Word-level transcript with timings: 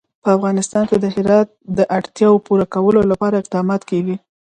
په 0.23 0.29
افغانستان 0.37 0.83
کې 0.89 0.97
د 0.99 1.05
هرات 1.15 1.47
د 1.77 1.79
اړتیاوو 1.97 2.43
پوره 2.45 2.65
کولو 2.73 3.01
لپاره 3.11 3.35
اقدامات 3.41 3.81
کېږي. 3.89 4.15